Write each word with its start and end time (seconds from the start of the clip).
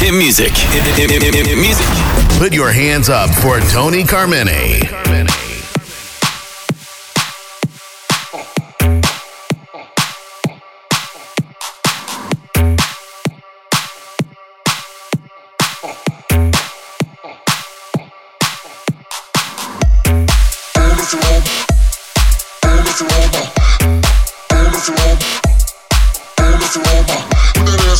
Hit 0.00 0.14
music. 0.14 0.52
Hit, 0.52 0.82
hit, 0.96 1.10
hit, 1.10 1.22
hit, 1.22 1.46
hit 1.46 1.58
music. 1.58 1.86
Put 2.38 2.54
your 2.54 2.72
hands 2.72 3.10
up 3.10 3.28
for 3.28 3.60
Tony 3.60 4.02
Carmine. 4.02 4.48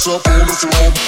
ass 0.01 0.07
up 0.09 0.27
on 0.29 0.46
the 0.46 1.00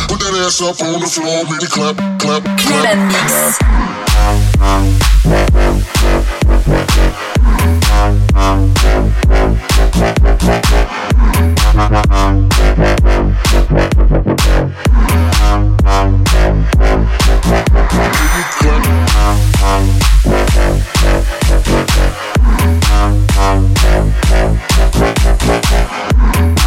Put 0.08 0.20
that 0.20 0.34
ass 0.46 0.61
up 0.62 0.80
on 0.83 1.00
the 1.00 1.06
floor, 1.06 1.33
on, 1.34 1.46
baby, 1.46 1.66
clap, 1.66 1.96
clap, 2.20 2.42
clap. 2.58 3.74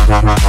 Ha. 0.09 0.46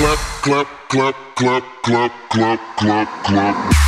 club, 0.00 0.18
club, 0.40 0.66
club, 0.88 1.14
club, 1.34 1.62
club, 1.82 2.10
club, 2.30 2.58
club, 2.78 3.08
club. 3.22 3.79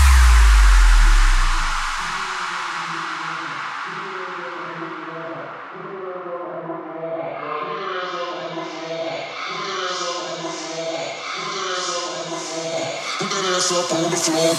Ass 13.62 13.70
up 13.78 13.94
on 13.94 14.10
the 14.10 14.18
floor. 14.18 14.50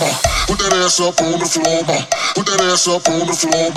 Put 0.47 0.59
that 0.63 0.71
ass 0.79 0.99
up 1.03 1.19
on 1.19 1.35
the 1.35 1.43
floor. 1.43 1.83
Put 2.39 2.47
that 2.47 2.63
ass 2.63 2.87
up 2.87 3.03
on 3.11 3.19
the 3.28 3.35
floor. 3.35 3.67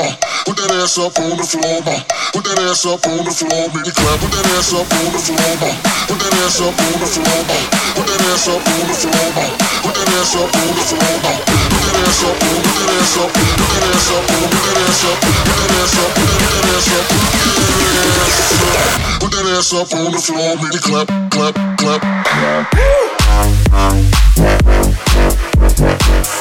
Put 0.46 0.54
that 0.54 0.70
ass 0.70 0.98
up 1.02 1.18
on 1.18 1.34
the 1.34 1.42
floor. 1.42 1.82
Put 2.30 2.44
that 2.46 2.62
ass 2.62 2.86
up 2.86 3.02
on 3.10 3.26
the 3.26 3.34
floor, 3.34 3.66
make 3.74 3.90
clap. 3.90 4.22
Put 4.22 4.30
that 4.30 4.46
ass 4.54 4.70
up 4.70 4.86
on 4.86 5.10
the 5.10 5.18
floor. 5.18 5.66
Put 6.06 6.18
that 6.22 6.34
ass 6.46 6.62
up 6.62 6.78
on 6.78 6.94
the 7.02 7.08
floor. 7.10 7.42
Put 7.90 8.06
that 8.06 8.22
ass 8.22 8.46
up 8.46 8.62
on 8.62 8.86
the 8.86 8.94
floor. 8.94 9.34
Put 9.82 9.94
that 9.98 10.06
ass 10.06 10.30
up 10.38 10.46
on 10.46 10.70
the 10.70 10.84
floor. 10.86 11.18
Put 11.26 11.82
that 11.82 12.06
ass 12.06 12.22
up 12.22 12.38
put 12.46 12.74
that 12.76 12.90
ass 12.94 13.16
up, 13.16 13.26
put 13.26 13.50
that 13.50 13.66
ass 13.66 13.90
up 14.06 15.18
put 15.18 15.50
that 15.50 15.74
ass 15.74 15.96
up, 15.96 16.14
put 16.14 16.30
that 16.30 16.62
ass 16.70 16.86
up, 16.86 17.02
put 17.02 17.26
that 17.66 18.06
ass 18.06 18.30
up, 18.36 18.94
put 19.18 19.30
that 19.34 19.46
ass 19.58 19.74
up. 19.74 19.90
On 19.96 20.12
the 20.12 20.18
floor, 20.18 20.54
make 20.62 20.80
clap, 20.82 21.08
clap, 21.30 21.54
clap. 21.78 22.02
I 23.72 25.05
Yeah. 25.78 26.35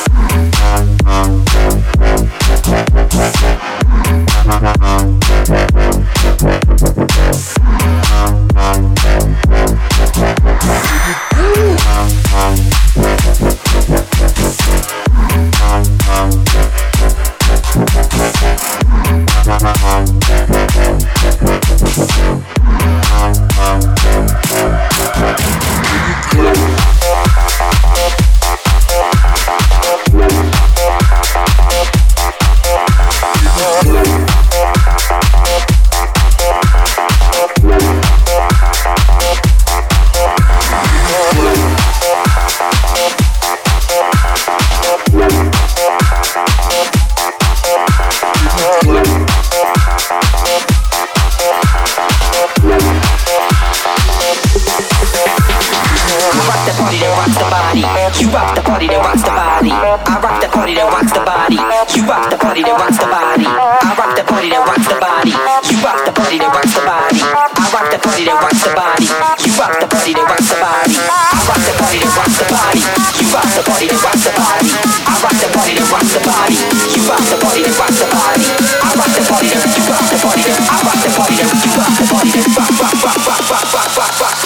Party 68.16 68.32
that 68.32 68.40
the 68.64 68.72
body. 68.72 69.04
You 69.44 69.52
rock 69.60 69.76
the 69.76 70.56
body. 70.56 70.96
I 70.96 71.36
rock 71.44 71.60
the 71.68 71.74
party 71.76 72.00
that 72.00 72.16
rocks 72.16 72.38
the 72.40 72.48
body. 72.48 72.80
You 73.20 73.28
rock 73.36 73.50
the 73.52 73.64
party 73.68 73.88
that 73.92 74.00
rocks 74.00 74.24
the 74.24 74.32
body. 74.32 74.72
I 75.04 75.14
rock 75.20 75.36
the 75.36 75.50
party 75.52 75.76
that 75.76 75.88
rocks 75.92 76.12
the 76.16 76.22
body. 76.24 76.56
You 76.96 77.02
rock 77.04 77.24
the 77.28 77.36
party 77.44 77.62
that 77.68 77.76
rocks 77.76 78.00
the 78.00 78.08
body. 78.08 78.46
I 78.80 78.90
rock 78.96 79.12
the 79.12 79.24
party 79.28 79.48
that 79.52 79.68
rock 79.92 80.08
the 80.08 80.18
party 80.24 80.48
I 80.48 80.78
rock 80.80 81.00
the 81.04 81.12
party 81.12 81.36
that 81.36 81.52
rock 81.76 81.92
the 81.92 82.06
party 82.08 82.40
rock 82.56 82.72
rock 82.80 82.96
rock 83.04 83.20
rock 83.28 83.68
rock 83.76 83.92
rock 84.00 84.16
rock. 84.24 84.38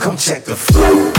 Come 0.00 0.16
check 0.16 0.44
the 0.44 0.56
flow. 0.56 1.11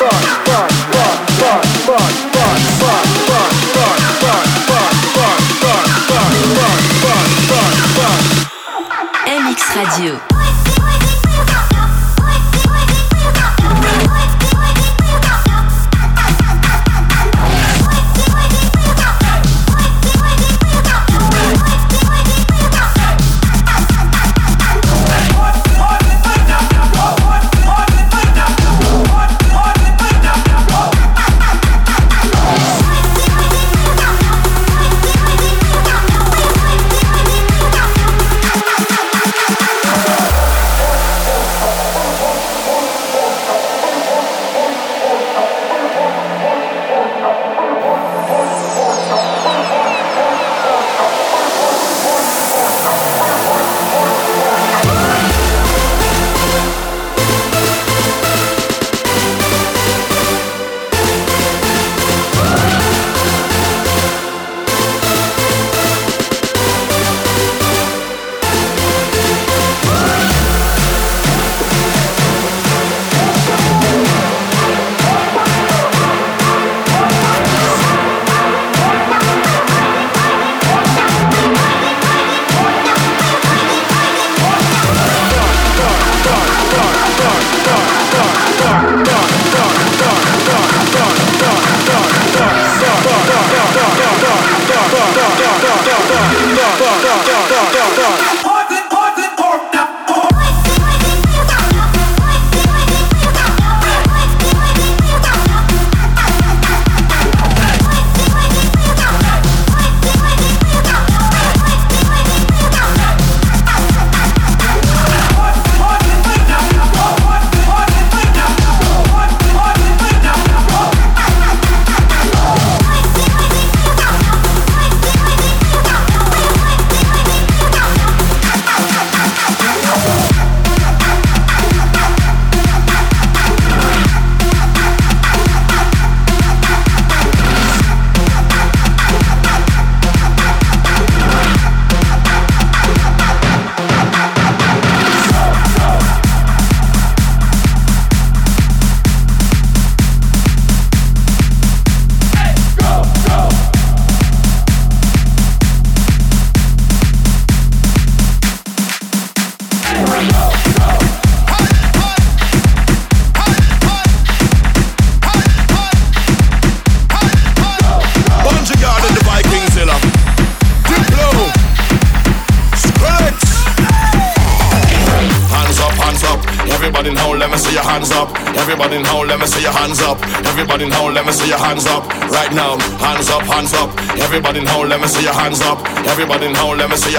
fuck, 0.00 0.46
fuck. 0.46 0.69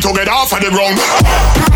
together 0.00 0.30
off 0.30 0.52
of 0.52 0.60
the 0.60 0.70
ground. 0.70 1.69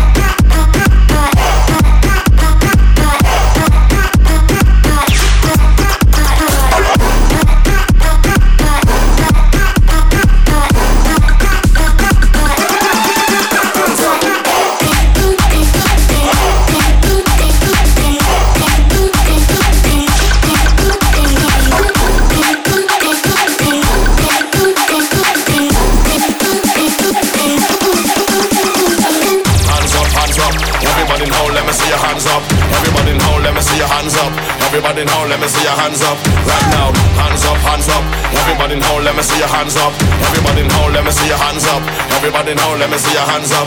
let 42.53 42.91
me 42.91 42.97
see 42.97 43.13
your 43.13 43.23
hands 43.23 43.51
up. 43.53 43.64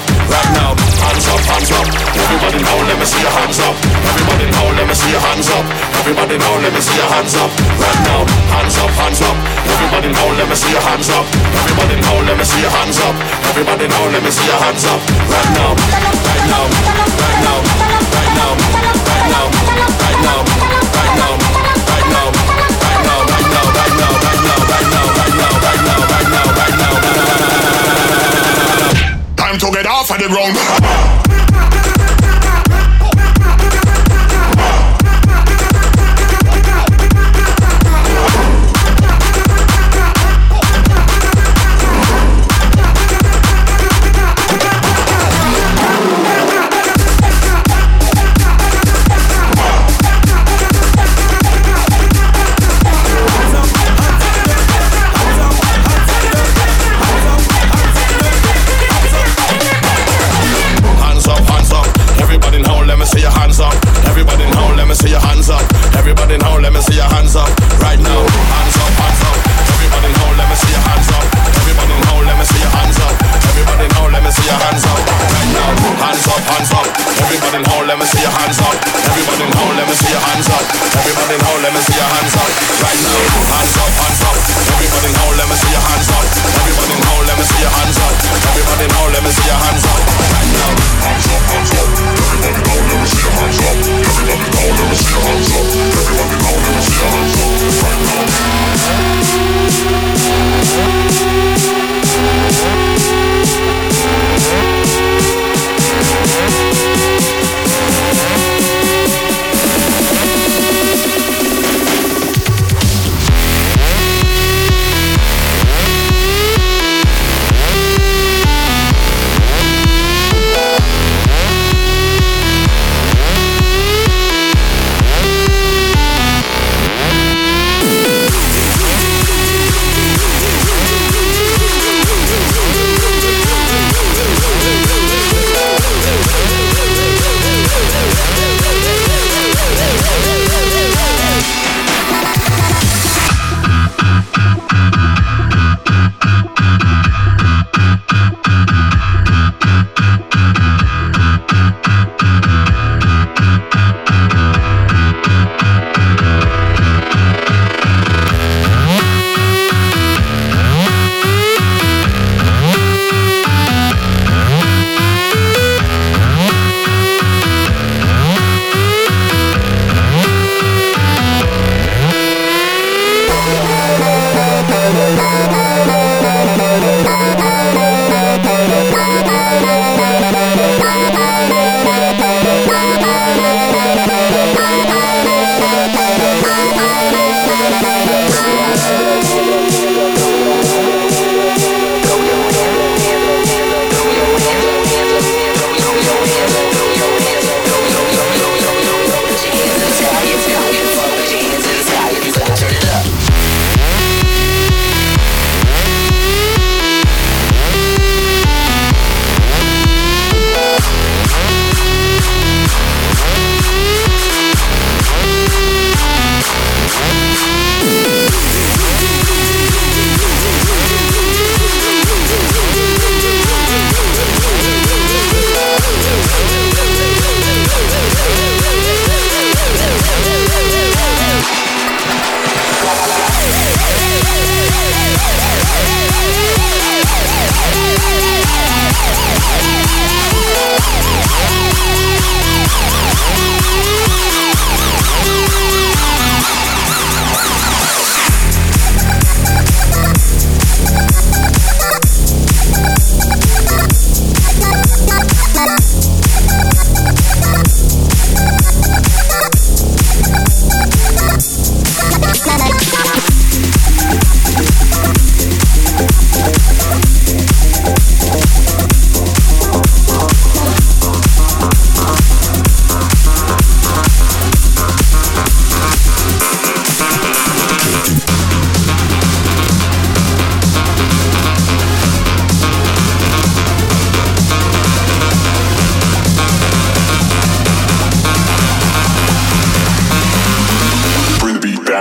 wrong. 30.30 30.67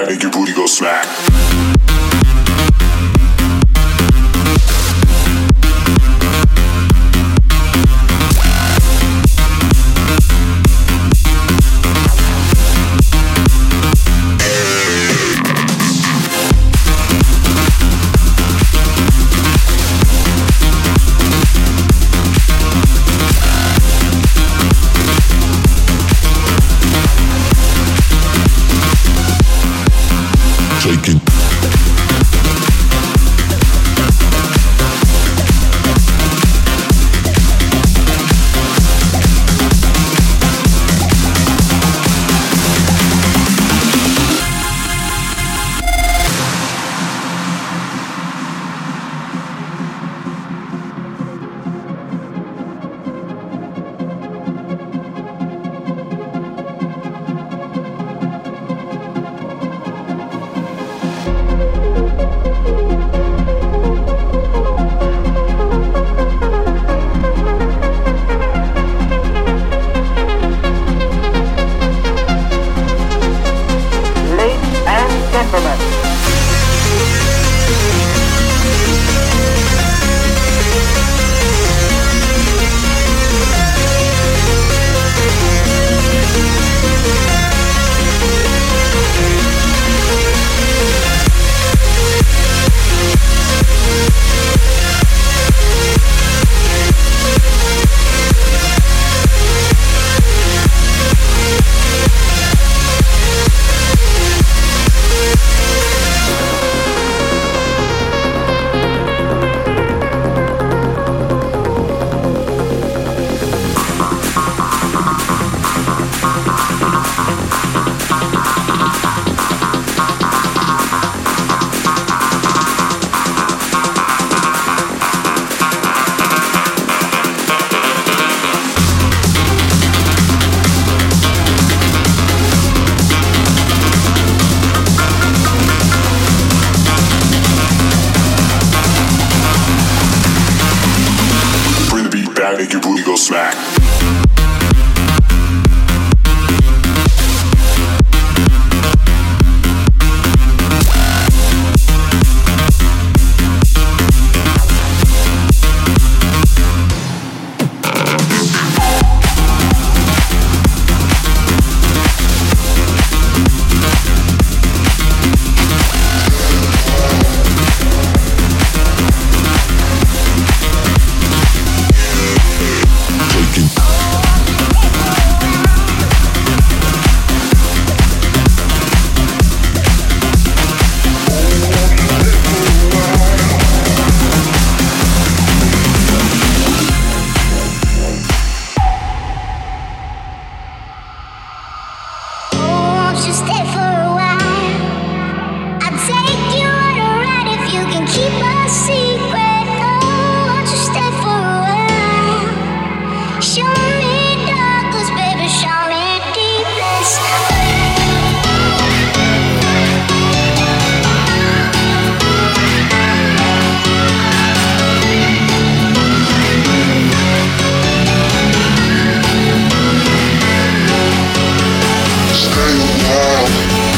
that 0.01 0.09
make 0.09 0.21
your 0.21 0.31
booty 0.31 0.53
go 0.53 0.65
smack. 0.65 1.26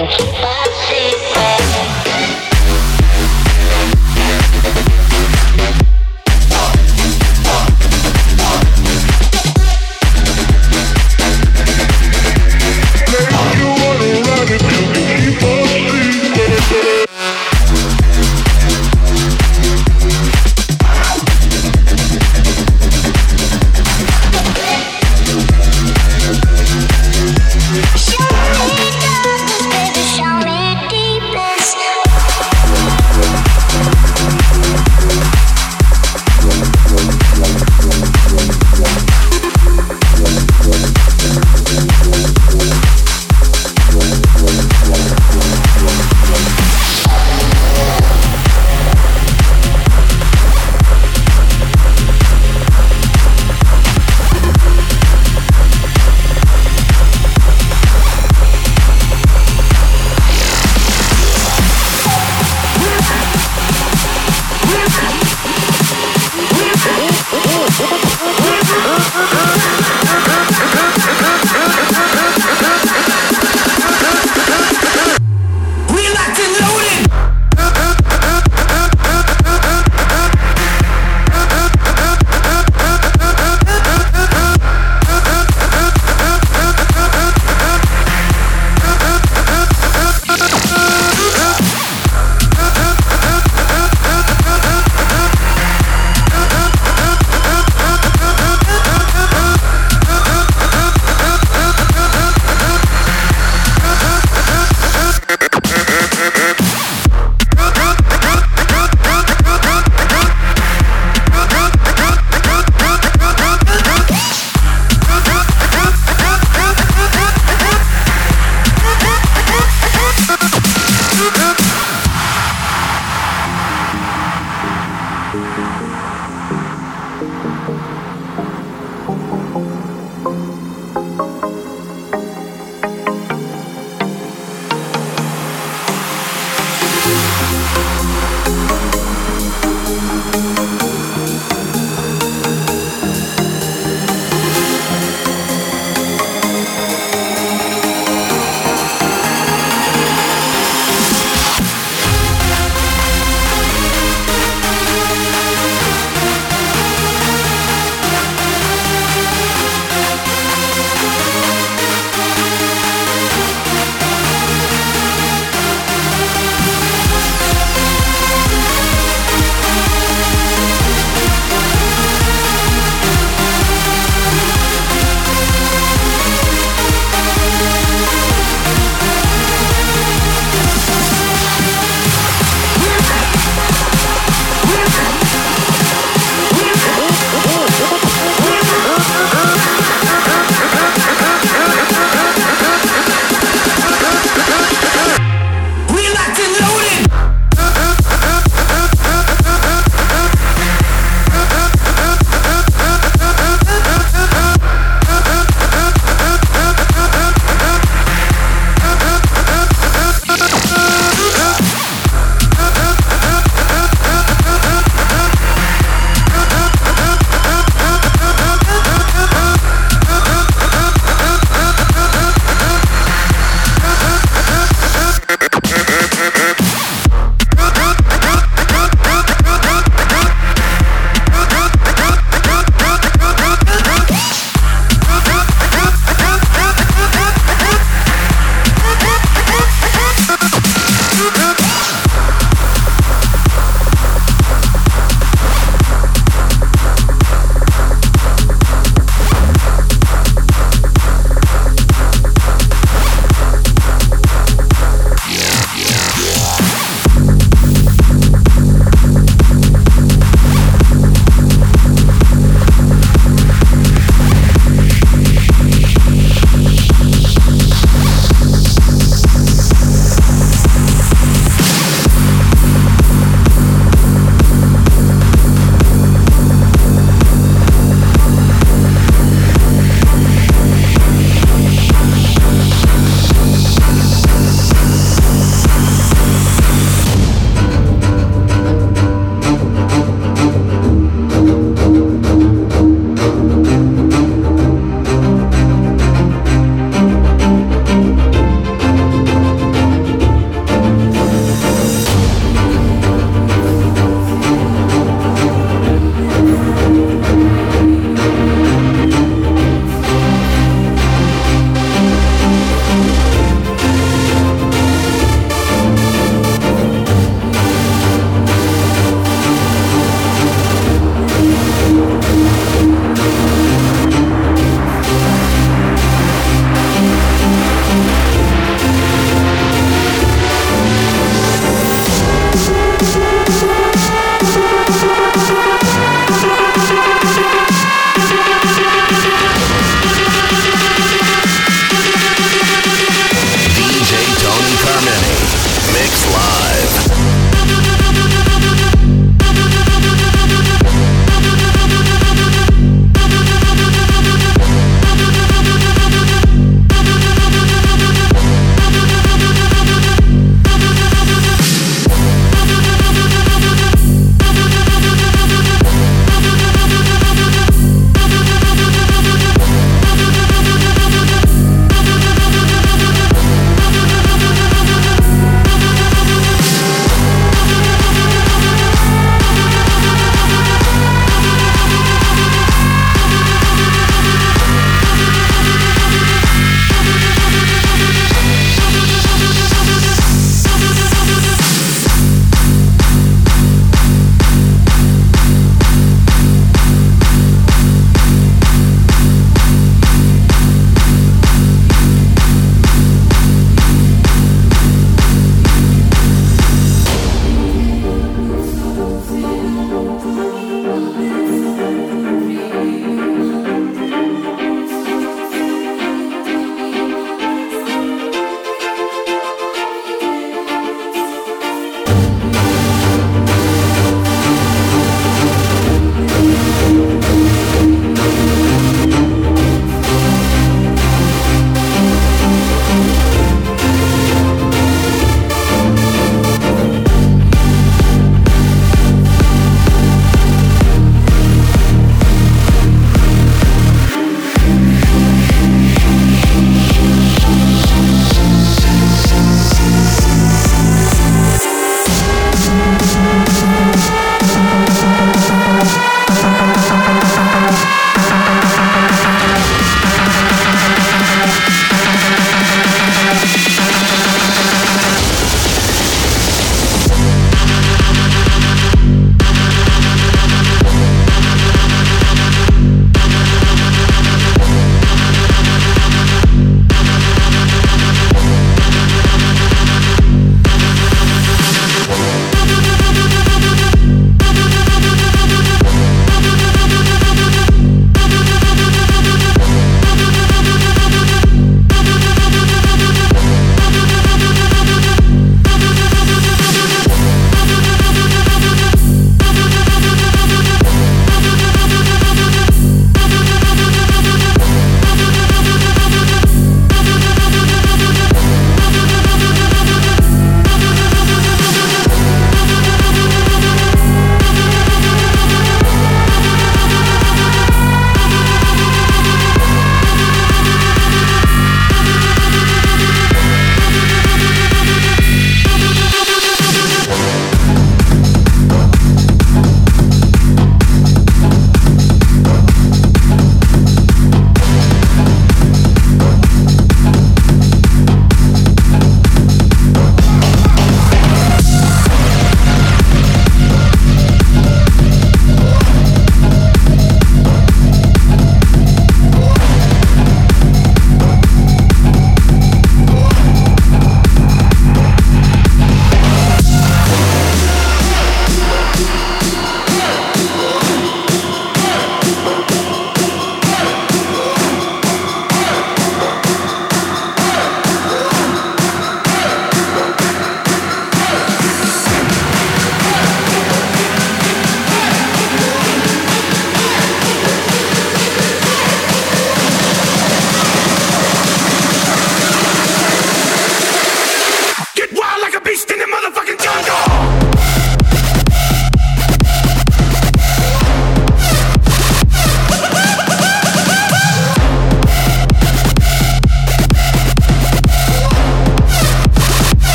Show 0.00 0.06
me 0.06 1.09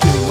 We 0.00 0.21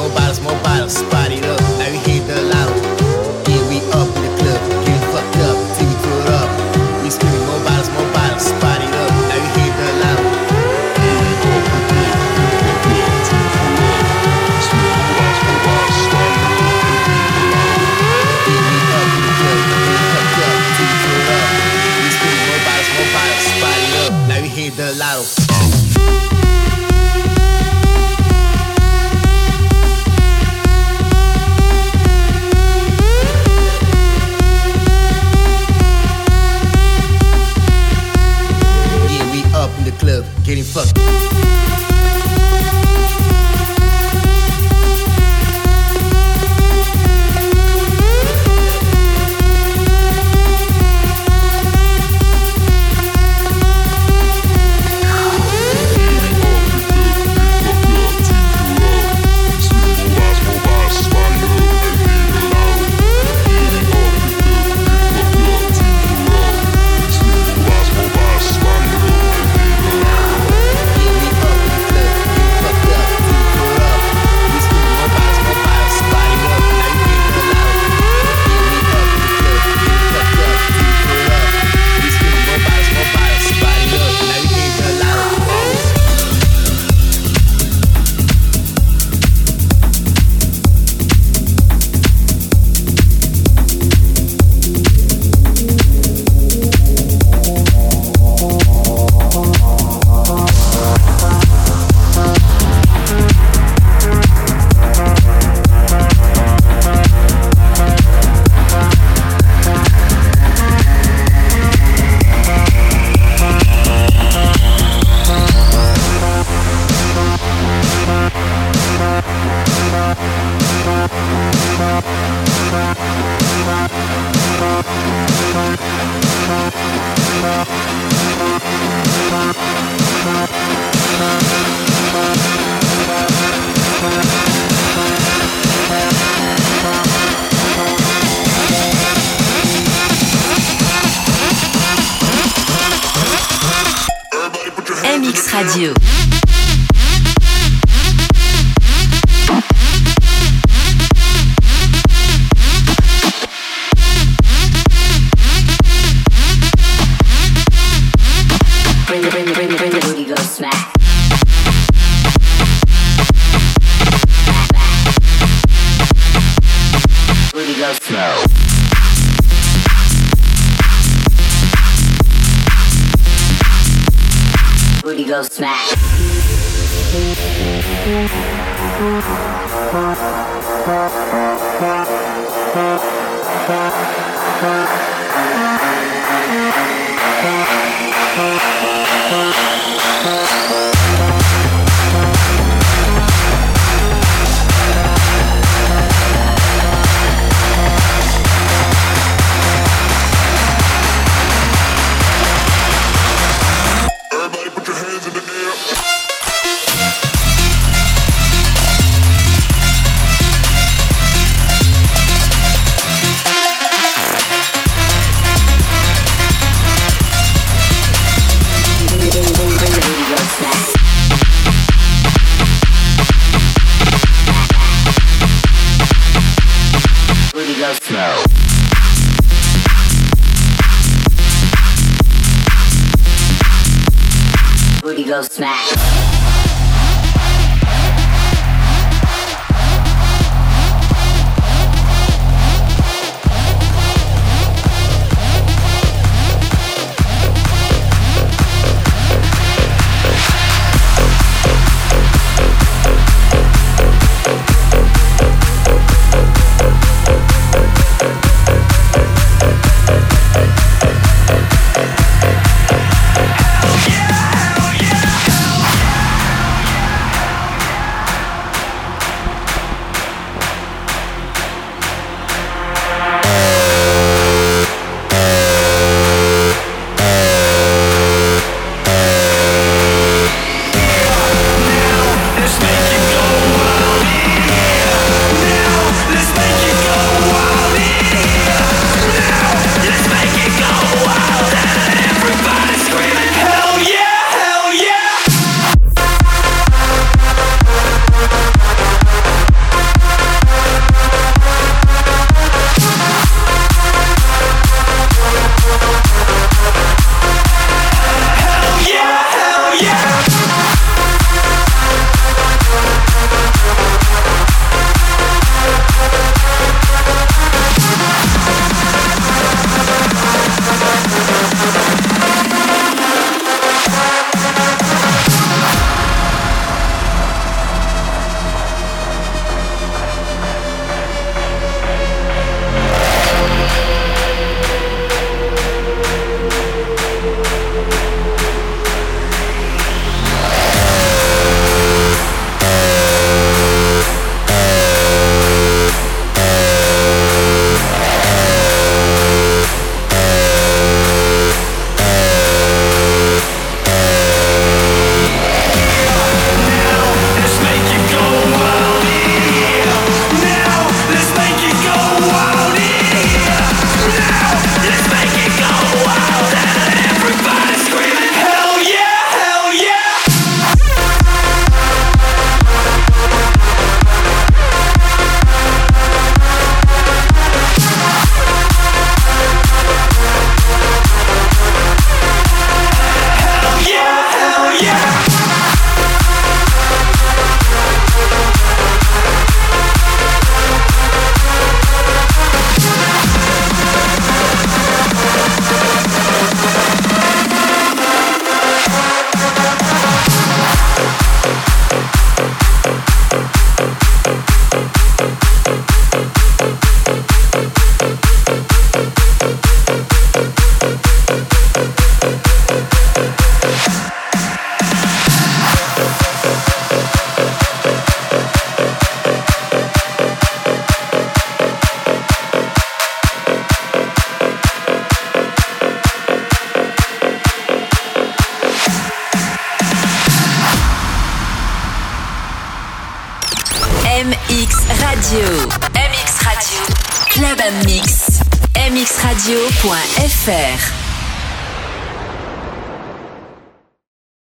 Booty 235.49 235.90